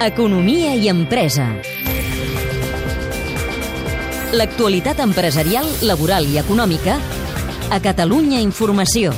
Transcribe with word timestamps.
Economia 0.00 0.72
i 0.72 0.88
empresa. 0.88 1.50
L'actualitat 4.32 5.02
empresarial, 5.04 5.68
laboral 5.84 6.24
i 6.24 6.38
econòmica 6.40 6.96
a 7.68 7.80
Catalunya 7.84 8.40
Informació. 8.40 9.12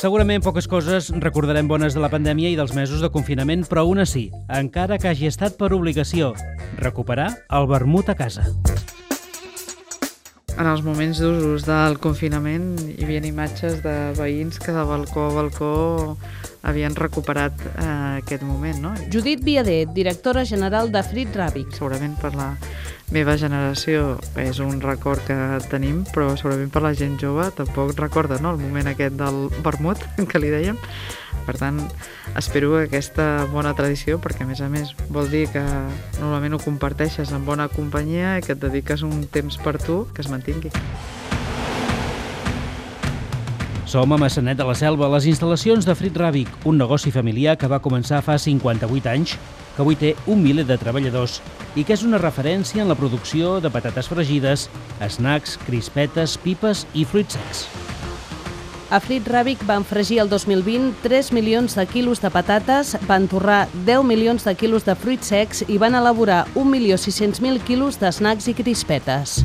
Segurament 0.00 0.40
poques 0.44 0.68
coses 0.72 1.12
recordarem 1.20 1.68
bones 1.68 1.92
de 1.92 2.00
la 2.00 2.08
pandèmia 2.08 2.48
i 2.48 2.56
dels 2.56 2.72
mesos 2.72 3.04
de 3.04 3.12
confinament, 3.12 3.68
però 3.68 3.84
una 3.84 4.08
sí, 4.08 4.30
encara 4.48 4.96
que 4.96 5.12
hagi 5.12 5.28
estat 5.28 5.60
per 5.60 5.74
obligació, 5.76 6.32
recuperar 6.80 7.28
el 7.52 7.68
vermut 7.68 8.08
a 8.08 8.16
casa. 8.16 8.48
En 10.54 10.68
els 10.70 10.84
moments 10.86 11.18
d'usos 11.18 11.64
del 11.66 11.96
confinament 11.98 12.76
hi 12.84 13.02
havia 13.02 13.22
imatges 13.26 13.80
de 13.82 13.94
veïns 14.14 14.60
que 14.62 14.74
de 14.74 14.84
balcó 14.86 15.24
a 15.26 15.32
balcó 15.34 15.70
havien 16.62 16.94
recuperat 16.94 17.58
eh, 17.74 18.20
aquest 18.22 18.44
moment. 18.46 18.78
No? 18.84 18.92
Judit 19.10 19.42
Viadet, 19.44 19.90
directora 19.96 20.44
general 20.46 20.92
de 20.94 21.02
Frit 21.02 21.34
Ràbic. 21.34 21.74
Segurament 21.74 22.14
per 22.22 22.32
la 22.38 22.52
meva 23.12 23.34
generació 23.36 24.14
és 24.40 24.62
un 24.62 24.78
record 24.80 25.26
que 25.26 25.36
tenim, 25.72 26.04
però 26.14 26.32
segurament 26.38 26.70
per 26.72 26.84
la 26.86 26.94
gent 26.96 27.18
jove 27.20 27.50
tampoc 27.58 27.92
recorda 27.98 28.38
no? 28.40 28.54
el 28.54 28.62
moment 28.62 28.94
aquest 28.94 29.18
del 29.18 29.48
vermut, 29.66 30.06
que 30.30 30.40
li 30.40 30.54
dèiem. 30.54 30.78
Per 31.44 31.58
tant, 31.58 31.82
espero 32.36 32.72
que 32.74 32.84
aquesta 32.88 33.46
bona 33.52 33.74
tradició, 33.78 34.18
perquè 34.22 34.44
a 34.44 34.48
més 34.48 34.60
a 34.60 34.68
més 34.70 34.94
vol 35.12 35.30
dir 35.30 35.46
que 35.52 35.62
normalment 36.20 36.56
ho 36.56 36.62
comparteixes 36.62 37.32
en 37.32 37.44
bona 37.46 37.68
companyia 37.72 38.38
i 38.38 38.44
que 38.44 38.54
et 38.56 38.62
dediques 38.62 39.02
un 39.06 39.26
temps 39.30 39.58
per 39.62 39.78
tu, 39.82 40.04
que 40.14 40.24
es 40.24 40.30
mantingui. 40.32 40.72
Som 43.94 44.10
a 44.10 44.18
Massanet 44.18 44.58
de 44.58 44.64
la 44.66 44.74
Selva, 44.74 45.06
les 45.12 45.28
instal·lacions 45.30 45.86
de 45.86 45.94
Frit 45.94 46.16
Ràbic, 46.18 46.48
un 46.66 46.80
negoci 46.80 47.12
familiar 47.14 47.54
que 47.60 47.70
va 47.70 47.82
començar 47.84 48.24
fa 48.26 48.34
58 48.40 49.12
anys, 49.12 49.36
que 49.76 49.82
avui 49.84 49.94
té 49.94 50.14
un 50.26 50.42
miler 50.42 50.66
de 50.66 50.78
treballadors 50.80 51.40
i 51.78 51.84
que 51.86 51.94
és 51.94 52.02
una 52.06 52.18
referència 52.18 52.82
en 52.82 52.90
la 52.90 52.98
producció 52.98 53.60
de 53.62 53.70
patates 53.70 54.10
fregides, 54.10 54.68
snacks, 54.98 55.58
crispetes, 55.66 56.38
pipes 56.42 56.86
i 56.94 57.06
fruits 57.06 57.38
secs. 57.38 57.83
A 58.92 59.00
Frit 59.00 59.24
Ràbic 59.26 59.62
van 59.64 59.84
fregir 59.88 60.18
el 60.20 60.28
2020 60.28 60.92
3 61.02 61.30
milions 61.32 61.74
de 61.74 61.86
quilos 61.88 62.20
de 62.20 62.30
patates, 62.30 62.94
van 63.08 63.28
torrar 63.32 63.64
10 63.86 64.04
milions 64.04 64.44
de 64.44 64.54
quilos 64.54 64.84
de 64.84 64.94
fruits 64.94 65.32
secs 65.32 65.64
i 65.68 65.78
van 65.80 65.96
elaborar 65.96 66.44
1.600.000 66.54 67.64
quilos 67.64 67.98
de 67.98 68.12
snacks 68.12 68.50
i 68.52 68.54
crispetes. 68.54 69.40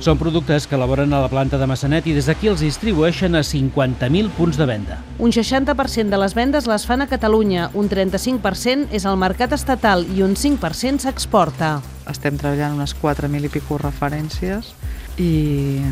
Són 0.00 0.16
productes 0.16 0.64
que 0.66 0.78
elaboren 0.78 1.12
a 1.12 1.20
la 1.20 1.28
planta 1.28 1.58
de 1.60 1.66
Massanet 1.68 2.06
i 2.08 2.14
des 2.16 2.26
d'aquí 2.26 2.48
els 2.48 2.62
distribueixen 2.64 3.36
a 3.36 3.44
50.000 3.44 4.32
punts 4.32 4.56
de 4.56 4.66
venda. 4.66 4.96
Un 5.20 5.30
60% 5.30 6.08
de 6.08 6.20
les 6.22 6.34
vendes 6.34 6.66
les 6.66 6.86
fan 6.88 7.04
a 7.04 7.08
Catalunya, 7.08 7.68
un 7.76 7.90
35% 7.92 8.88
és 8.96 9.04
al 9.04 9.20
mercat 9.20 9.52
estatal 9.52 10.06
i 10.16 10.24
un 10.24 10.34
5% 10.40 11.04
s'exporta. 11.04 11.76
Estem 12.08 12.40
treballant 12.40 12.80
unes 12.80 12.96
4.000 12.96 13.44
i 13.44 13.52
pico 13.52 13.76
referències 13.78 14.72
i 15.20 15.84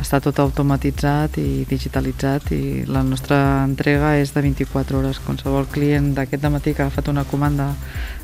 està 0.00 0.20
tot 0.24 0.38
automatitzat 0.40 1.36
i 1.42 1.64
digitalitzat 1.68 2.52
i 2.54 2.62
la 2.88 3.02
nostra 3.04 3.64
entrega 3.66 4.16
és 4.20 4.32
de 4.32 4.42
24 4.44 4.98
hores. 4.98 5.20
Qualsevol 5.24 5.68
client 5.72 6.12
d'aquest 6.16 6.48
matí 6.48 6.72
que 6.72 6.82
ha 6.82 6.88
agafat 6.88 7.10
una 7.12 7.24
comanda 7.28 7.72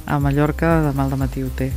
a 0.08 0.18
Mallorca, 0.18 0.78
demà 0.88 1.04
al 1.04 1.18
matí 1.20 1.44
ho 1.44 1.50
té 1.54 1.70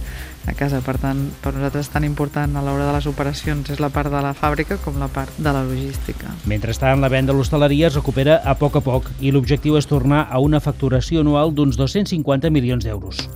a 0.47 0.55
casa. 0.57 0.81
Per 0.81 0.97
tant, 1.01 1.27
per 1.43 1.53
nosaltres 1.53 1.91
tan 1.93 2.07
important 2.07 2.55
a 2.55 2.63
l'hora 2.65 2.87
de 2.87 2.95
les 2.95 3.07
operacions 3.11 3.69
és 3.69 3.83
la 3.83 3.91
part 3.93 4.11
de 4.11 4.23
la 4.23 4.33
fàbrica 4.37 4.79
com 4.81 4.97
la 4.99 5.11
part 5.11 5.37
de 5.37 5.51
la 5.51 5.63
logística. 5.67 6.33
Mentrestant, 6.49 7.01
la 7.03 7.11
venda 7.11 7.35
a 7.35 7.37
l'hostaleria 7.37 7.91
es 7.91 7.99
recupera 7.99 8.39
a 8.43 8.55
poc 8.55 8.79
a 8.79 8.85
poc 8.85 9.11
i 9.19 9.35
l'objectiu 9.35 9.77
és 9.77 9.89
tornar 9.89 10.27
a 10.29 10.39
una 10.39 10.63
facturació 10.63 11.21
anual 11.21 11.53
d'uns 11.53 11.77
250 11.77 12.49
milions 12.49 12.87
d'euros. 12.87 13.27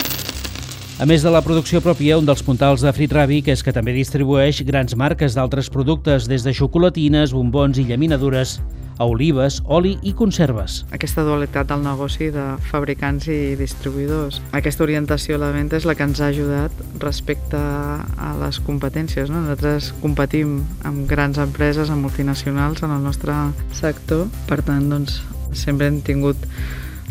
A 0.95 1.03
més 1.03 1.25
de 1.25 1.31
la 1.33 1.41
producció 1.43 1.81
pròpia, 1.83 2.15
un 2.15 2.23
dels 2.23 2.39
puntals 2.39 2.79
de 2.79 2.91
Frit 2.95 3.11
Ràbic 3.11 3.49
és 3.51 3.59
que 3.67 3.73
també 3.75 3.91
distribueix 3.91 4.61
grans 4.63 4.93
marques 4.95 5.33
d'altres 5.35 5.67
productes, 5.67 6.23
des 6.31 6.45
de 6.45 6.53
xocolatines, 6.55 7.33
bombons 7.35 7.75
i 7.81 7.83
llaminadures, 7.89 8.53
a 8.95 9.03
olives, 9.03 9.57
oli 9.67 9.97
i 10.07 10.13
conserves. 10.15 10.77
Aquesta 10.95 11.25
dualitat 11.27 11.67
del 11.67 11.83
negoci 11.83 12.29
de 12.31 12.45
fabricants 12.69 13.27
i 13.27 13.57
distribuïdors. 13.59 14.39
Aquesta 14.55 14.87
orientació 14.87 15.35
a 15.35 15.41
la 15.43 15.51
venda 15.51 15.75
és 15.75 15.83
la 15.83 15.97
que 15.99 16.07
ens 16.07 16.23
ha 16.23 16.31
ajudat 16.31 16.71
respecte 17.03 17.59
a 17.59 18.31
les 18.39 18.61
competències. 18.63 19.27
No? 19.27 19.43
Nosaltres 19.43 19.91
competim 19.99 20.61
amb 20.87 21.03
grans 21.11 21.43
empreses, 21.43 21.91
amb 21.91 22.07
multinacionals 22.07 22.87
en 22.87 22.95
el 22.95 23.03
nostre 23.03 23.35
sector, 23.75 24.29
per 24.47 24.61
tant, 24.63 24.87
doncs, 24.95 25.19
sempre 25.51 25.91
hem 25.91 25.99
tingut 26.07 26.39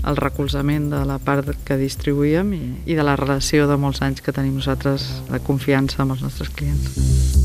el 0.07 0.17
recolzament 0.17 0.91
de 0.93 1.03
la 1.09 1.19
part 1.23 1.49
que 1.65 1.79
distribuïem 1.81 2.53
i, 2.57 2.63
i 2.93 2.99
de 2.99 3.05
la 3.07 3.17
relació 3.21 3.69
de 3.71 3.79
molts 3.81 4.03
anys 4.05 4.21
que 4.25 4.35
tenim 4.37 4.59
nosaltres 4.59 5.07
de 5.31 5.41
confiança 5.45 6.03
amb 6.05 6.17
els 6.17 6.25
nostres 6.25 6.53
clients. 6.55 7.43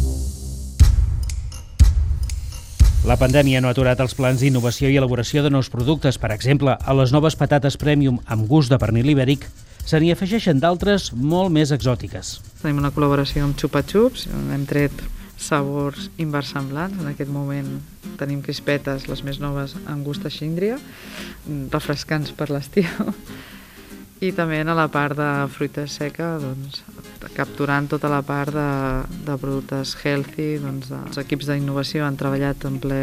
La 3.08 3.16
pandèmia 3.18 3.62
no 3.64 3.70
ha 3.70 3.74
aturat 3.74 4.00
els 4.04 4.14
plans 4.14 4.44
d'innovació 4.44 4.90
i 4.92 4.98
elaboració 5.00 5.42
de 5.42 5.50
nous 5.50 5.70
productes. 5.72 6.20
Per 6.20 6.30
exemple, 6.36 6.76
a 6.76 6.94
les 6.94 7.14
noves 7.16 7.38
patates 7.40 7.80
premium 7.80 8.20
amb 8.28 8.46
gust 8.46 8.70
de 8.70 8.78
pernil 8.78 9.10
ibèric 9.16 9.48
se 9.88 9.98
n'hi 9.98 10.12
afegeixen 10.14 10.60
d'altres 10.62 11.14
molt 11.16 11.50
més 11.56 11.72
exòtiques. 11.74 12.36
Tenim 12.62 12.84
una 12.84 12.92
col·laboració 12.94 13.48
amb 13.48 13.58
Chupa 13.58 13.82
Chups, 13.88 14.28
hem 14.30 14.68
tret 14.70 14.94
sabors 15.40 16.10
inversemblants. 16.20 17.00
En 17.00 17.08
aquest 17.10 17.32
moment 17.32 17.78
tenim 18.20 18.44
crispetes, 18.46 19.08
les 19.10 19.24
més 19.24 19.40
noves, 19.40 19.76
amb 19.88 20.06
gust 20.06 20.28
a 20.28 20.34
xíndria, 20.34 20.78
refrescants 21.72 22.36
per 22.36 22.52
l'estiu. 22.52 22.90
I 24.20 24.34
també 24.36 24.58
a 24.60 24.74
la 24.76 24.90
part 24.92 25.16
de 25.16 25.28
fruita 25.48 25.86
seca, 25.88 26.34
doncs, 26.42 26.82
capturant 27.38 27.86
tota 27.88 28.10
la 28.12 28.20
part 28.20 28.52
de, 28.52 28.72
de 29.24 29.38
productes 29.40 29.94
healthy, 30.04 30.58
doncs, 30.60 30.90
els 30.92 31.22
equips 31.22 31.48
d'innovació 31.48 32.04
han 32.04 32.20
treballat 32.20 32.66
en 32.68 32.82
ple 32.84 33.00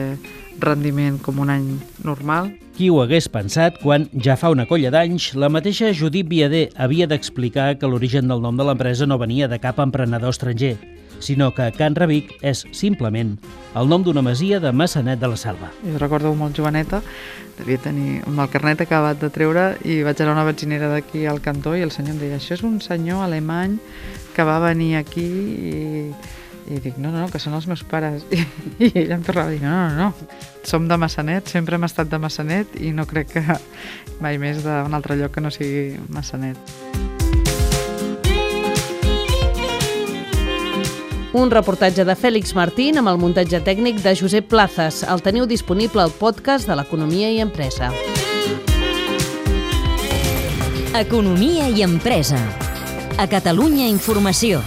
rendiment 0.60 1.16
com 1.24 1.40
un 1.40 1.52
any 1.54 1.70
normal. 2.04 2.50
Qui 2.76 2.90
ho 2.92 3.00
hagués 3.00 3.30
pensat 3.32 3.80
quan, 3.80 4.04
ja 4.12 4.36
fa 4.36 4.52
una 4.52 4.66
colla 4.68 4.92
d'anys, 4.92 5.30
la 5.40 5.48
mateixa 5.48 5.94
Judit 5.96 6.28
Viader 6.28 6.66
havia 6.76 7.08
d'explicar 7.08 7.78
que 7.80 7.88
l'origen 7.88 8.28
del 8.28 8.44
nom 8.44 8.60
de 8.60 8.68
l'empresa 8.68 9.08
no 9.08 9.16
venia 9.16 9.48
de 9.48 9.56
cap 9.62 9.80
emprenedor 9.80 10.36
estranger, 10.36 10.74
sinó 11.20 11.52
que 11.54 11.70
Can 11.76 11.96
Rebic 11.96 12.32
és 12.42 12.64
simplement 12.76 13.36
el 13.76 13.88
nom 13.88 14.04
d'una 14.04 14.22
masia 14.24 14.60
de 14.60 14.72
Massanet 14.72 15.20
de 15.20 15.28
la 15.28 15.36
Selva. 15.36 15.70
Jo 15.84 15.98
recordo 16.00 16.34
molt 16.34 16.56
joveneta, 16.56 17.02
devia 17.58 17.80
tenir 17.82 18.22
un 18.26 18.36
mal 18.36 18.50
carnet 18.52 18.82
acabat 18.84 19.20
de 19.20 19.30
treure 19.32 19.66
i 19.84 20.02
vaig 20.04 20.20
anar 20.20 20.34
a 20.34 20.38
una 20.38 20.46
benzinera 20.48 20.90
d'aquí 20.92 21.26
al 21.26 21.42
cantó 21.44 21.76
i 21.76 21.84
el 21.84 21.92
senyor 21.94 22.16
em 22.16 22.22
deia 22.22 22.40
això 22.40 22.56
és 22.56 22.64
un 22.66 22.80
senyor 22.84 23.24
alemany 23.24 23.78
que 24.36 24.44
va 24.44 24.58
venir 24.60 24.96
aquí 25.00 25.24
i, 25.24 25.74
i 26.68 26.80
dic, 26.84 26.98
no, 27.00 27.12
no, 27.14 27.26
que 27.32 27.40
són 27.40 27.56
els 27.56 27.68
meus 27.70 27.84
pares. 27.86 28.26
I, 28.36 28.44
i 28.78 28.92
ella 29.06 29.16
em 29.16 29.24
tornava 29.24 29.48
a 29.48 29.56
dir, 29.56 29.62
no, 29.64 29.72
no, 29.72 30.10
no, 30.10 30.38
som 30.66 30.88
de 30.88 31.00
Massanet, 31.00 31.48
sempre 31.48 31.80
hem 31.80 31.88
estat 31.88 32.12
de 32.12 32.20
Massanet 32.20 32.76
i 32.80 32.92
no 32.92 33.08
crec 33.08 33.36
que 33.38 33.60
mai 34.20 34.40
més 34.42 34.64
d'un 34.66 34.96
altre 34.96 35.16
lloc 35.16 35.36
que 35.36 35.44
no 35.44 35.54
sigui 35.54 35.92
Massanet. 36.12 37.05
Un 41.36 41.50
reportatge 41.52 42.00
de 42.08 42.14
Fèlix 42.16 42.54
Martín 42.56 42.96
amb 42.96 43.10
el 43.10 43.18
muntatge 43.20 43.58
tècnic 43.60 43.98
de 44.00 44.14
Josep 44.16 44.46
Plazas. 44.48 45.02
El 45.04 45.20
teniu 45.20 45.44
disponible 45.44 46.00
al 46.00 46.14
podcast 46.16 46.64
de 46.64 46.78
l'Economia 46.78 47.28
i 47.28 47.42
Empresa. 47.44 47.90
Economia 50.96 51.68
i 51.68 51.84
Empresa. 51.84 52.40
A 53.20 53.28
Catalunya 53.28 53.84
Informació. 53.92 54.64